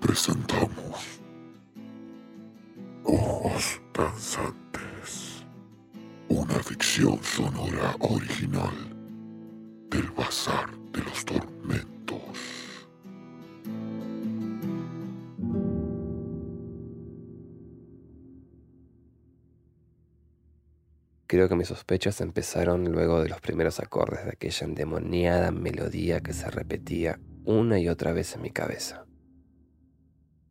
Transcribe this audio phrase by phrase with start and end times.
[0.00, 1.20] Presentamos
[3.04, 5.44] Ojos Danzantes,
[6.28, 8.74] una ficción sonora original
[9.90, 12.20] del Bazar de los Tormentos.
[21.26, 26.32] Creo que mis sospechas empezaron luego de los primeros acordes de aquella endemoniada melodía que
[26.32, 29.06] se repetía una y otra vez en mi cabeza.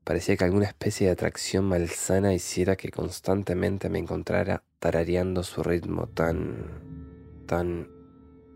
[0.10, 6.08] Parecía que alguna especie de atracción malsana hiciera que constantemente me encontrara tarareando su ritmo
[6.08, 7.44] tan...
[7.46, 7.88] tan...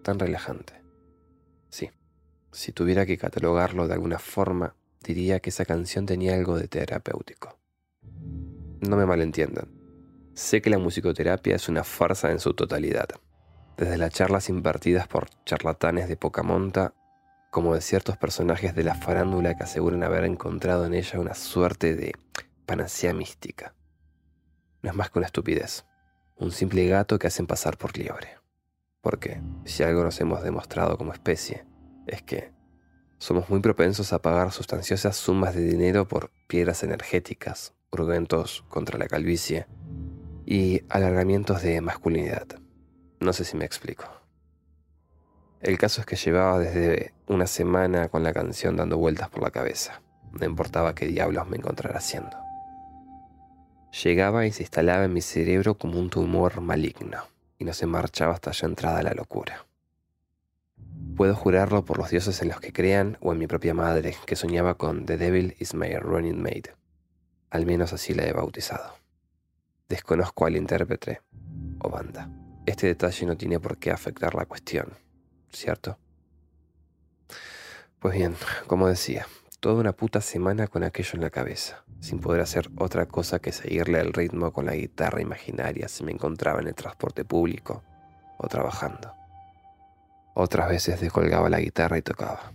[0.02, 0.82] tan relajante.
[1.70, 1.92] Sí,
[2.52, 7.60] si tuviera que catalogarlo de alguna forma, diría que esa canción tenía algo de terapéutico.
[8.82, 9.70] No me malentiendan.
[10.34, 13.10] Sé que la musicoterapia es una farsa en su totalidad,
[13.78, 16.96] desde las charlas impartidas por charlatanes de poca monta,
[17.54, 21.94] como de ciertos personajes de la farándula que aseguran haber encontrado en ella una suerte
[21.94, 22.16] de
[22.66, 23.76] panacea mística.
[24.82, 25.86] No es más que una estupidez,
[26.36, 28.40] un simple gato que hacen pasar por liebre.
[29.02, 31.64] Porque si algo nos hemos demostrado como especie,
[32.08, 32.52] es que
[33.20, 39.06] somos muy propensos a pagar sustanciosas sumas de dinero por piedras energéticas, urgentos contra la
[39.06, 39.68] calvicie
[40.44, 42.48] y alargamientos de masculinidad.
[43.20, 44.23] No sé si me explico.
[45.64, 49.50] El caso es que llevaba desde una semana con la canción dando vueltas por la
[49.50, 50.02] cabeza.
[50.34, 52.36] No importaba qué diablos me encontrara haciendo.
[54.04, 57.20] Llegaba y se instalaba en mi cerebro como un tumor maligno,
[57.58, 59.66] y no se marchaba hasta ya entrada la locura.
[61.16, 64.36] Puedo jurarlo por los dioses en los que crean o en mi propia madre, que
[64.36, 66.74] soñaba con The Devil is my running mate.
[67.52, 68.96] Al menos así la he bautizado.
[69.88, 71.22] Desconozco al intérprete
[71.80, 72.30] o banda.
[72.66, 75.03] Este detalle no tiene por qué afectar la cuestión,
[75.54, 75.98] ¿cierto?
[78.00, 78.36] Pues bien,
[78.68, 79.28] como decía,
[79.60, 83.54] toda una puta semana con aquello en la cabeza, sin poder hacer otra cosa que
[83.54, 87.82] seguirle el ritmo con la guitarra imaginaria si me encontraba en el transporte público
[88.38, 89.14] o trabajando.
[90.36, 92.52] Otras veces descolgaba la guitarra y tocaba.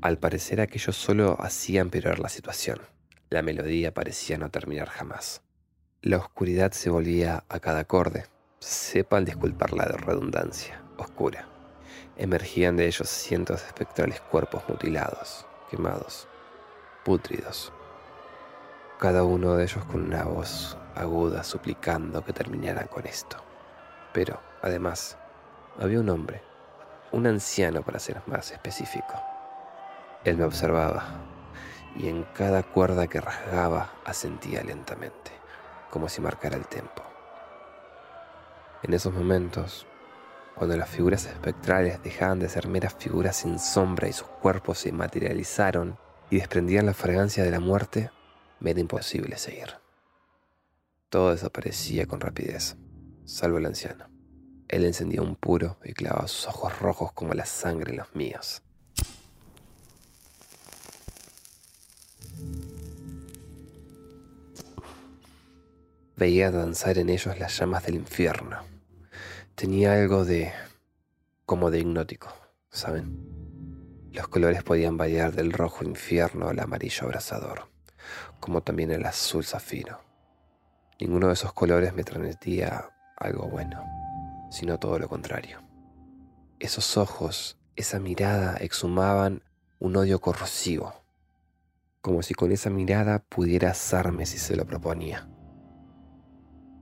[0.00, 2.80] Al parecer aquello solo hacía empeorar la situación.
[3.30, 5.42] La melodía parecía no terminar jamás.
[6.00, 8.24] La oscuridad se volvía a cada acorde.
[8.58, 11.57] Sepan disculpar la redundancia, oscura.
[12.18, 16.26] Emergían de ellos cientos de espectrales cuerpos mutilados, quemados,
[17.04, 17.72] pútridos.
[18.98, 23.36] Cada uno de ellos con una voz aguda suplicando que terminaran con esto.
[24.12, 25.16] Pero, además,
[25.78, 26.42] había un hombre,
[27.12, 29.14] un anciano para ser más específico.
[30.24, 31.04] Él me observaba
[31.94, 35.30] y en cada cuerda que rasgaba asentía lentamente,
[35.88, 37.04] como si marcara el tempo.
[38.82, 39.86] En esos momentos,
[40.58, 44.90] cuando las figuras espectrales dejaban de ser meras figuras sin sombra y sus cuerpos se
[44.90, 45.96] materializaron
[46.30, 48.10] y desprendían la fragancia de la muerte,
[48.58, 49.74] me era imposible seguir.
[51.10, 52.76] Todo desaparecía con rapidez,
[53.24, 54.08] salvo el anciano.
[54.66, 58.60] Él encendía un puro y clavaba sus ojos rojos como la sangre en los míos.
[66.16, 68.77] Veía danzar en ellos las llamas del infierno.
[69.58, 70.52] Tenía algo de...
[71.44, 72.28] como de hipnótico,
[72.70, 73.18] ¿saben?
[74.12, 77.68] Los colores podían variar del rojo infierno al amarillo abrasador,
[78.38, 80.00] como también el azul zafiro.
[81.00, 83.82] Ninguno de esos colores me transmitía algo bueno,
[84.48, 85.58] sino todo lo contrario.
[86.60, 89.42] Esos ojos, esa mirada exhumaban
[89.80, 90.94] un odio corrosivo,
[92.00, 95.28] como si con esa mirada pudiera asarme si se lo proponía.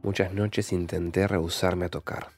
[0.03, 2.36] Muchas noches intenté rehusarme a tocar.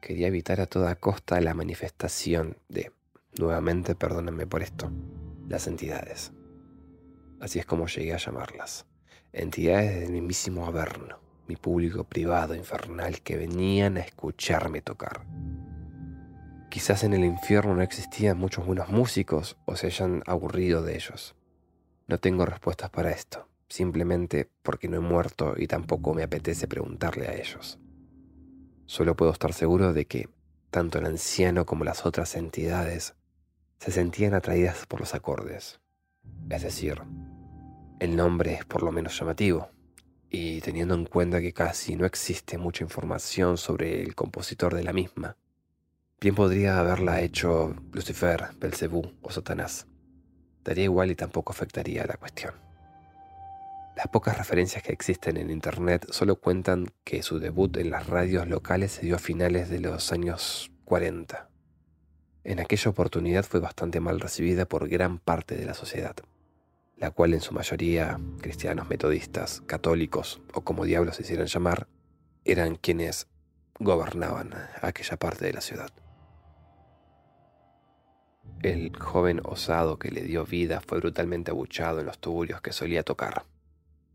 [0.00, 2.92] Quería evitar a toda costa la manifestación de,
[3.38, 4.90] nuevamente perdónenme por esto,
[5.48, 6.32] las entidades.
[7.40, 8.86] Así es como llegué a llamarlas.
[9.32, 15.24] Entidades del mismísimo Averno, mi público privado infernal que venían a escucharme tocar.
[16.70, 21.34] Quizás en el infierno no existían muchos buenos músicos o se hayan aburrido de ellos.
[22.06, 27.26] No tengo respuestas para esto, simplemente porque no he muerto y tampoco me apetece preguntarle
[27.26, 27.78] a ellos.
[28.88, 30.30] Solo puedo estar seguro de que
[30.70, 33.14] tanto el anciano como las otras entidades
[33.78, 35.78] se sentían atraídas por los acordes.
[36.48, 37.02] Es decir,
[38.00, 39.68] el nombre es por lo menos llamativo,
[40.30, 44.94] y teniendo en cuenta que casi no existe mucha información sobre el compositor de la
[44.94, 45.36] misma,
[46.18, 49.86] bien podría haberla hecho Lucifer, Belcebú o Satanás.
[50.64, 52.67] Daría igual y tampoco afectaría la cuestión.
[53.98, 58.46] Las pocas referencias que existen en Internet solo cuentan que su debut en las radios
[58.46, 61.50] locales se dio a finales de los años 40.
[62.44, 66.14] En aquella oportunidad fue bastante mal recibida por gran parte de la sociedad
[66.96, 71.86] la cual en su mayoría cristianos metodistas, católicos o como diablos se hicieran llamar,
[72.44, 73.28] eran quienes
[73.78, 74.52] gobernaban
[74.82, 75.90] aquella parte de la ciudad.
[78.62, 83.04] El joven osado que le dio vida fue brutalmente abuchado en los tuburios que solía
[83.04, 83.44] tocar,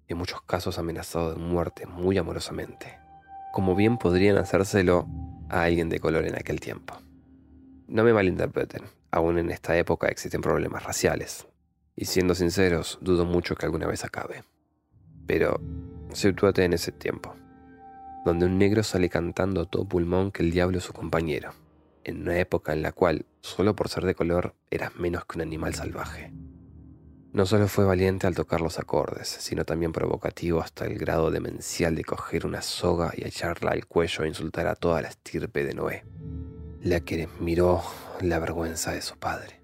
[0.07, 3.00] en muchos casos amenazado de muerte muy amorosamente,
[3.51, 5.07] como bien podrían hacérselo
[5.50, 6.95] a alguien de color en aquel tiempo.
[7.88, 11.47] No me malinterpreten, aún en esta época existen problemas raciales,
[11.95, 14.44] y siendo sinceros, dudo mucho que alguna vez acabe.
[15.27, 15.61] Pero
[16.11, 17.35] sitúate en ese tiempo,
[18.25, 21.51] donde un negro sale cantando a todo pulmón que el diablo es su compañero,
[22.03, 25.44] en una época en la cual, solo por ser de color, eras menos que un
[25.44, 26.31] animal salvaje.
[27.33, 31.95] No solo fue valiente al tocar los acordes, sino también provocativo hasta el grado demencial
[31.95, 35.74] de coger una soga y echarla al cuello e insultar a toda la estirpe de
[35.74, 36.06] Noé,
[36.80, 37.81] la que miró
[38.21, 39.62] la vergüenza de su padre.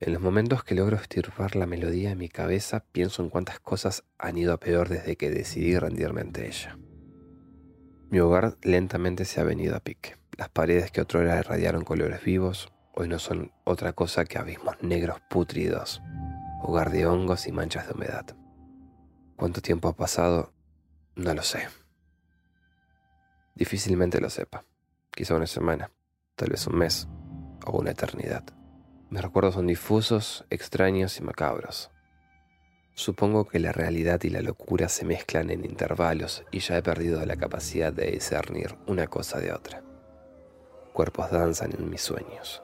[0.00, 4.04] En los momentos que logro estirpar la melodía en mi cabeza, pienso en cuántas cosas
[4.18, 6.76] han ido a peor desde que decidí rendirme ante ella.
[8.10, 10.16] Mi hogar lentamente se ha venido a pique.
[10.36, 15.20] Las paredes que otrora irradiaron colores vivos, hoy no son otra cosa que abismos negros
[15.28, 16.02] pútridos,
[16.62, 18.26] hogar de hongos y manchas de humedad.
[19.36, 20.52] ¿Cuánto tiempo ha pasado?
[21.16, 21.68] No lo sé.
[23.54, 24.64] Difícilmente lo sepa.
[25.10, 25.90] Quizá una semana,
[26.36, 27.08] tal vez un mes
[27.66, 28.44] o una eternidad.
[29.10, 31.90] Mis recuerdos son difusos, extraños y macabros.
[32.94, 37.24] Supongo que la realidad y la locura se mezclan en intervalos y ya he perdido
[37.24, 39.82] la capacidad de discernir una cosa de otra.
[40.92, 42.62] Cuerpos danzan en mis sueños.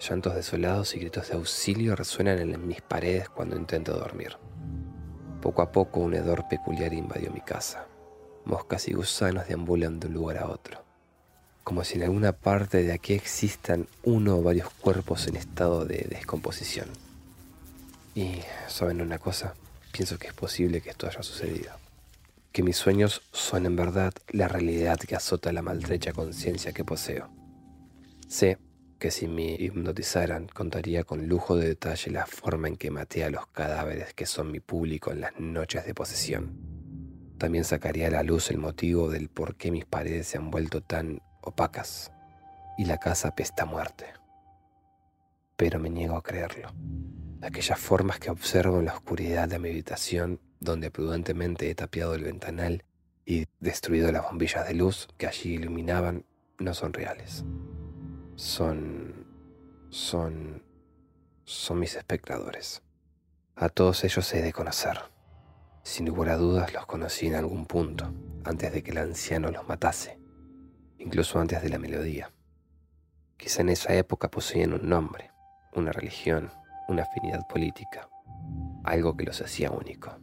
[0.00, 4.36] Llantos desolados y gritos de auxilio resuenan en mis paredes cuando intento dormir.
[5.40, 7.86] Poco a poco un hedor peculiar invadió mi casa.
[8.44, 10.88] Moscas y gusanos deambulan de un lugar a otro
[11.68, 16.06] como si en alguna parte de aquí existan uno o varios cuerpos en estado de
[16.08, 16.88] descomposición.
[18.14, 18.36] Y,
[18.68, 19.52] ¿saben una cosa?
[19.92, 21.72] Pienso que es posible que esto haya sucedido.
[22.52, 27.28] Que mis sueños son en verdad la realidad que azota la maltrecha conciencia que poseo.
[28.28, 28.56] Sé
[28.98, 33.30] que si me hipnotizaran contaría con lujo de detalle la forma en que maté a
[33.30, 36.56] los cadáveres que son mi público en las noches de posesión.
[37.38, 40.82] También sacaría a la luz el motivo del por qué mis paredes se han vuelto
[40.82, 42.10] tan opacas
[42.76, 44.06] y la casa pesta muerte.
[45.56, 46.72] Pero me niego a creerlo.
[47.40, 52.24] Aquellas formas que observo en la oscuridad de mi habitación, donde prudentemente he tapiado el
[52.24, 52.82] ventanal
[53.24, 56.24] y destruido las bombillas de luz que allí iluminaban,
[56.58, 57.44] no son reales.
[58.38, 59.26] Son...
[59.90, 60.62] son...
[61.44, 62.82] son mis espectadores.
[63.56, 64.98] A todos ellos he de conocer.
[65.82, 68.12] Sin lugar a dudas los conocí en algún punto,
[68.44, 70.18] antes de que el anciano los matase
[70.98, 72.32] incluso antes de la melodía.
[73.36, 75.30] Quizá en esa época poseían un nombre,
[75.74, 76.50] una religión,
[76.88, 78.08] una afinidad política,
[78.84, 80.16] algo que los hacía único.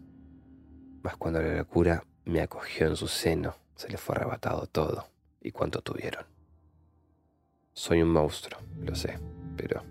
[1.02, 5.08] Mas cuando la locura me acogió en su seno, se les fue arrebatado todo
[5.42, 6.35] y cuanto tuvieron.
[7.78, 9.20] Soy un monstruo, lo sé,
[9.58, 9.84] pero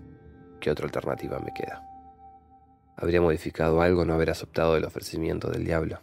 [0.59, 1.83] ¿qué otra alternativa me queda?
[2.97, 6.01] ¿Habría modificado algo no haber aceptado el ofrecimiento del diablo?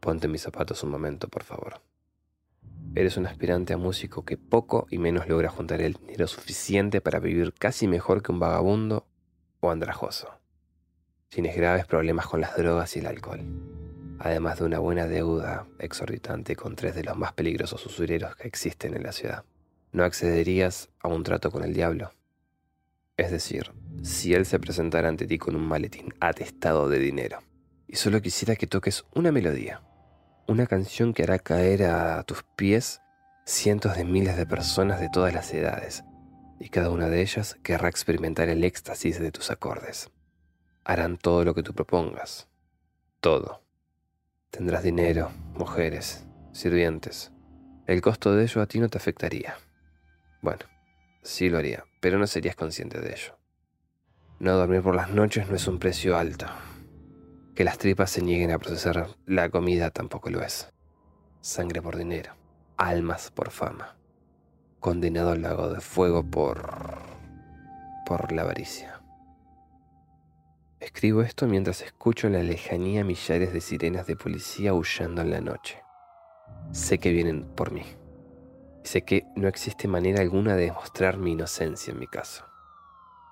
[0.00, 1.80] Ponte mis zapatos un momento, por favor.
[2.94, 7.20] Eres un aspirante a músico que poco y menos logra juntar el dinero suficiente para
[7.20, 9.06] vivir casi mejor que un vagabundo
[9.60, 10.28] o andrajoso.
[11.30, 13.40] Tienes graves problemas con las drogas y el alcohol,
[14.18, 18.94] además de una buena deuda exorbitante con tres de los más peligrosos usureros que existen
[18.94, 19.42] en la ciudad.
[19.92, 22.12] No accederías a un trato con el diablo.
[23.16, 27.40] Es decir, si él se presentara ante ti con un maletín atestado de dinero
[27.86, 29.82] y solo quisiera que toques una melodía,
[30.46, 33.02] Una canción que hará caer a tus pies
[33.44, 36.04] cientos de miles de personas de todas las edades,
[36.60, 40.10] y cada una de ellas querrá experimentar el éxtasis de tus acordes.
[40.84, 42.48] Harán todo lo que tú propongas.
[43.20, 43.62] Todo.
[44.50, 47.30] Tendrás dinero, mujeres, sirvientes.
[47.86, 49.56] El costo de ello a ti no te afectaría.
[50.40, 50.60] Bueno,
[51.22, 53.36] sí lo haría, pero no serías consciente de ello.
[54.38, 56.46] No dormir por las noches no es un precio alto.
[57.56, 60.72] Que las tripas se nieguen a procesar la comida tampoco lo es.
[61.40, 62.34] Sangre por dinero,
[62.76, 63.96] almas por fama.
[64.78, 66.70] Condenado al lago de fuego por...
[68.06, 69.00] por la avaricia.
[70.78, 75.40] Escribo esto mientras escucho en la lejanía millares de sirenas de policía huyendo en la
[75.40, 75.82] noche.
[76.70, 77.82] Sé que vienen por mí.
[78.88, 82.46] Sé que no existe manera alguna de demostrar mi inocencia en mi caso.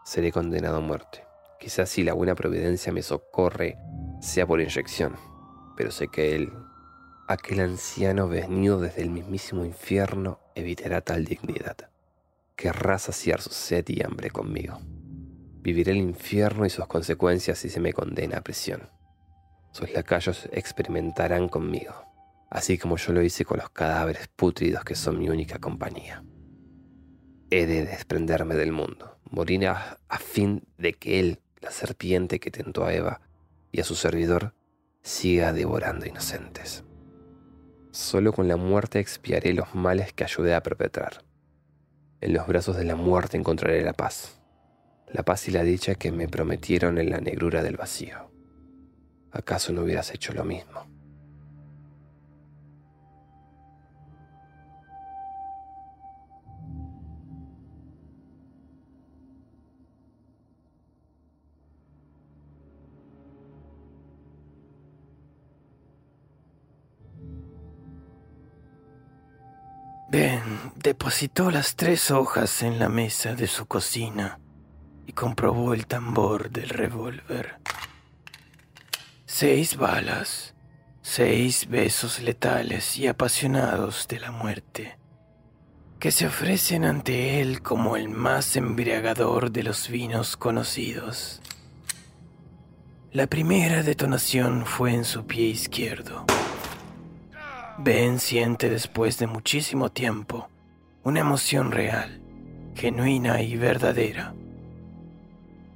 [0.04, 1.24] Seré condenado a muerte.
[1.58, 3.78] Quizás si la buena providencia me socorre,
[4.20, 5.16] sea por inyección,
[5.74, 6.52] pero sé que él,
[7.26, 11.88] aquel anciano venido desde el mismísimo infierno, evitará tal dignidad.
[12.54, 14.76] Querrá saciar su sed y hambre conmigo.
[15.62, 18.90] Viviré el infierno y sus consecuencias si se me condena a prisión.
[19.70, 22.05] Sus lacayos experimentarán conmigo
[22.50, 26.24] así como yo lo hice con los cadáveres pútridos que son mi única compañía.
[27.50, 32.84] He de desprenderme del mundo, morir a, fin de que él, la serpiente que tentó
[32.84, 33.20] a Eva
[33.70, 34.54] y a su servidor,
[35.02, 36.84] siga devorando inocentes.
[37.92, 41.24] Solo con la muerte expiaré los males que ayudé a perpetrar.
[42.20, 44.40] En los brazos de la muerte encontraré la paz,
[45.12, 48.30] la paz y la dicha que me prometieron en la negrura del vacío.
[49.30, 50.95] ¿Acaso no hubieras hecho lo mismo?
[70.18, 74.40] Ben depositó las tres hojas en la mesa de su cocina
[75.06, 77.56] y comprobó el tambor del revólver.
[79.26, 80.54] Seis balas,
[81.02, 84.96] seis besos letales y apasionados de la muerte,
[85.98, 91.42] que se ofrecen ante él como el más embriagador de los vinos conocidos.
[93.12, 96.24] La primera detonación fue en su pie izquierdo.
[97.78, 100.48] Ben siente después de muchísimo tiempo
[101.02, 102.22] una emoción real,
[102.74, 104.34] genuina y verdadera.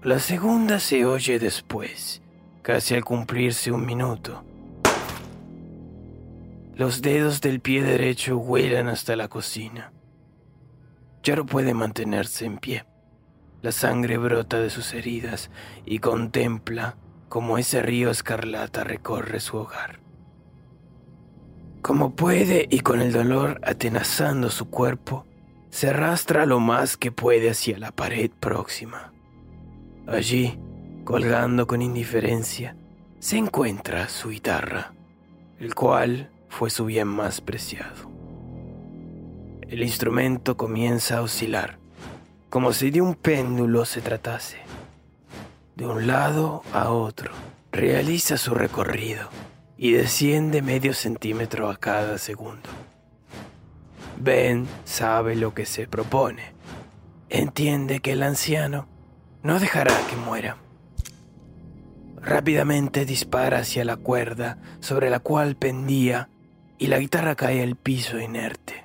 [0.03, 2.23] La segunda se oye después,
[2.63, 4.43] casi al cumplirse un minuto.
[6.75, 9.93] Los dedos del pie derecho huelan hasta la cocina.
[11.23, 12.87] Ya no puede mantenerse en pie.
[13.61, 15.51] La sangre brota de sus heridas
[15.85, 16.97] y contempla
[17.29, 20.01] cómo ese río escarlata recorre su hogar.
[21.83, 25.25] Como puede y con el dolor atenazando su cuerpo,
[25.71, 29.13] se arrastra lo más que puede hacia la pared próxima.
[30.07, 30.59] Allí,
[31.05, 32.77] colgando con indiferencia,
[33.19, 34.93] se encuentra su guitarra,
[35.59, 38.11] el cual fue su bien más preciado.
[39.63, 41.79] El instrumento comienza a oscilar,
[42.51, 44.59] como si de un péndulo se tratase.
[45.77, 47.33] De un lado a otro,
[47.73, 49.31] realiza su recorrido
[49.83, 52.69] y desciende medio centímetro a cada segundo.
[54.19, 56.53] Ben sabe lo que se propone.
[57.31, 58.89] Entiende que el anciano
[59.43, 60.59] no dejará que muera.
[62.21, 66.29] Rápidamente dispara hacia la cuerda sobre la cual pendía
[66.77, 68.85] y la guitarra cae al piso inerte.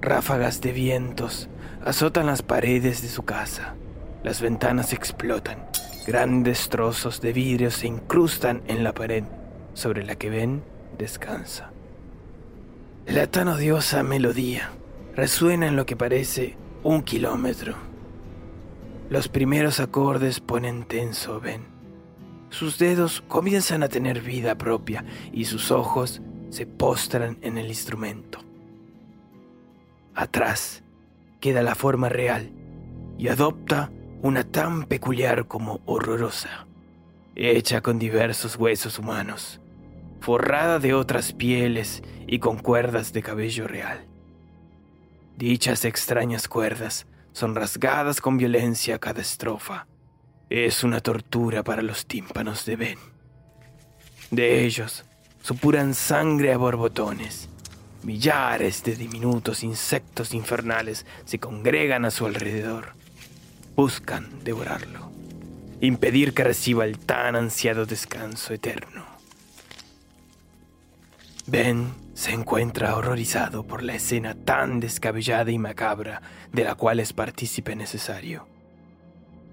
[0.00, 1.48] Ráfagas de vientos
[1.84, 3.76] azotan las paredes de su casa.
[4.24, 5.64] Las ventanas explotan
[6.06, 9.24] Grandes trozos de vidrio se incrustan en la pared
[9.74, 10.62] sobre la que Ben
[10.96, 11.72] descansa.
[13.06, 14.70] La tan odiosa melodía
[15.16, 17.74] resuena en lo que parece un kilómetro.
[19.10, 21.64] Los primeros acordes ponen tenso Ben.
[22.50, 28.38] Sus dedos comienzan a tener vida propia y sus ojos se postran en el instrumento.
[30.14, 30.84] Atrás
[31.40, 32.52] queda la forma real
[33.18, 33.90] y adopta
[34.22, 36.66] una tan peculiar como horrorosa,
[37.34, 39.60] hecha con diversos huesos humanos,
[40.20, 44.06] forrada de otras pieles y con cuerdas de cabello real.
[45.36, 49.86] Dichas extrañas cuerdas son rasgadas con violencia a cada estrofa.
[50.48, 52.98] Es una tortura para los tímpanos de Ben.
[54.30, 55.04] De ellos
[55.42, 57.50] supuran sangre a borbotones.
[58.02, 62.94] Millares de diminutos insectos infernales se congregan a su alrededor
[63.76, 65.10] buscan devorarlo,
[65.82, 69.04] impedir que reciba el tan ansiado descanso eterno.
[71.46, 77.12] Ben se encuentra horrorizado por la escena tan descabellada y macabra de la cual es
[77.12, 78.48] partícipe necesario.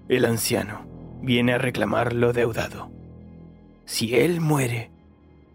[0.08, 0.86] El anciano
[1.20, 2.90] viene a reclamar lo deudado.
[3.84, 4.90] Si él muere,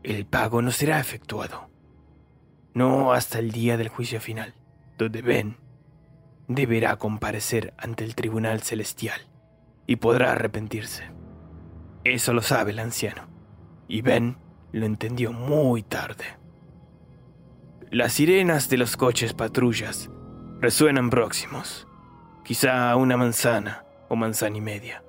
[0.04, 1.70] el pago no será efectuado.
[2.76, 4.54] No hasta el día del juicio final,
[4.98, 5.58] donde Ben
[6.50, 9.22] deberá comparecer ante el tribunal celestial
[9.86, 11.04] y podrá arrepentirse.
[12.04, 13.28] Eso lo sabe el anciano,
[13.88, 14.38] y Ben
[14.72, 16.26] lo entendió muy tarde.
[17.92, 20.10] Las sirenas de los coches patrullas
[20.60, 21.88] resuenan próximos,
[22.44, 25.04] quizá a una manzana o manzana y media.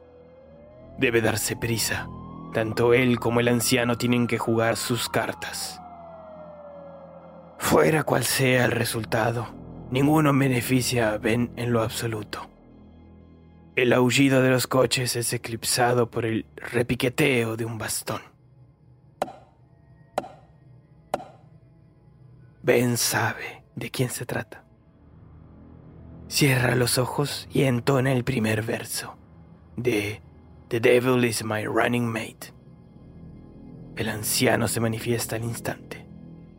[0.99, 2.07] Debe darse prisa,
[2.53, 5.81] tanto él como el anciano tienen que jugar sus cartas.
[7.59, 9.60] Fuera cual sea el resultado,
[9.91, 12.49] ninguno beneficia a Ben en lo absoluto.
[13.77, 18.21] El aullido de los coches es eclipsado por el repiqueteo de un bastón.
[22.63, 24.65] Ben sabe de quién se trata.
[26.29, 29.17] Cierra los ojos y entona el primer verso
[29.77, 30.21] de
[30.69, 32.53] The Devil is my running mate.
[33.97, 36.07] El anciano se manifiesta al instante.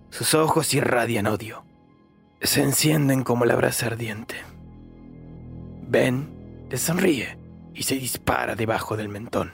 [0.10, 1.64] Sus ojos irradian odio.
[2.42, 4.36] Se encienden como la brasa ardiente.
[5.88, 7.38] Ben le sonríe
[7.76, 9.54] y se dispara debajo del mentón.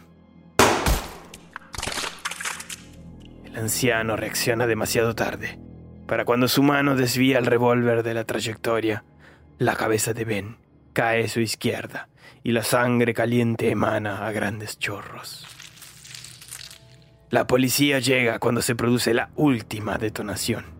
[3.43, 5.59] El anciano reacciona demasiado tarde
[6.07, 9.03] para cuando su mano desvía el revólver de la trayectoria,
[9.57, 10.57] la cabeza de Ben
[10.93, 12.07] cae a su izquierda
[12.41, 15.45] y la sangre caliente emana a grandes chorros.
[17.29, 20.76] La policía llega cuando se produce la última detonación.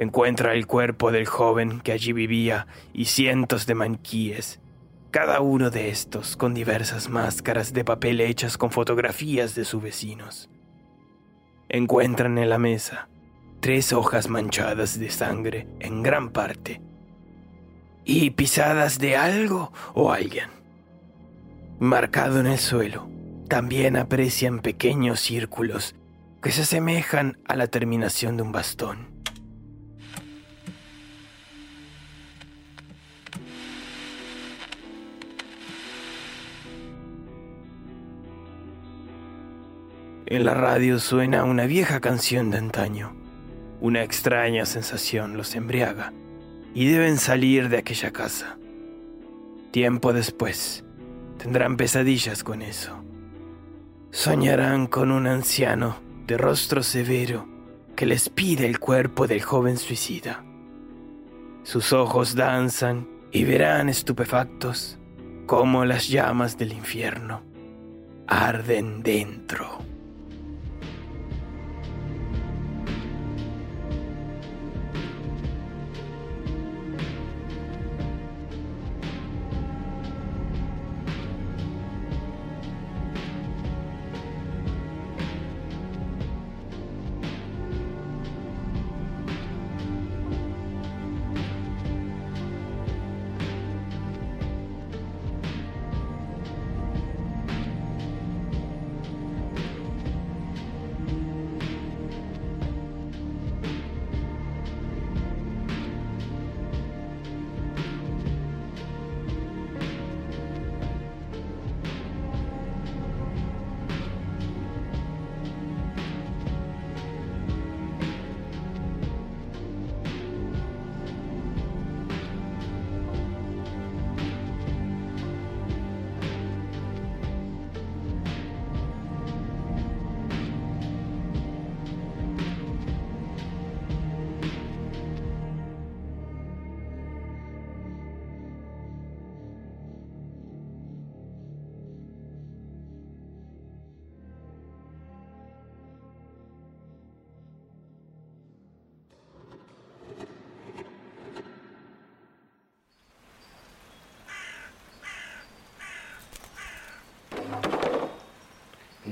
[0.00, 4.58] Encuentra el cuerpo del joven que allí vivía y cientos de manquíes,
[5.10, 10.48] cada uno de estos con diversas máscaras de papel hechas con fotografías de sus vecinos.
[11.68, 13.10] Encuentran en la mesa
[13.60, 16.80] tres hojas manchadas de sangre en gran parte
[18.06, 20.48] y pisadas de algo o alguien.
[21.78, 23.10] Marcado en el suelo,
[23.48, 25.94] también aprecian pequeños círculos
[26.42, 29.09] que se asemejan a la terminación de un bastón.
[40.30, 43.16] En la radio suena una vieja canción de antaño.
[43.80, 46.12] Una extraña sensación los embriaga
[46.72, 48.56] y deben salir de aquella casa.
[49.72, 50.84] Tiempo después,
[51.36, 53.02] tendrán pesadillas con eso.
[54.12, 55.96] Soñarán con un anciano
[56.28, 57.48] de rostro severo
[57.96, 60.44] que les pide el cuerpo del joven suicida.
[61.64, 64.96] Sus ojos danzan y verán estupefactos
[65.46, 67.50] como las llamas del infierno
[68.30, 69.89] arden dentro.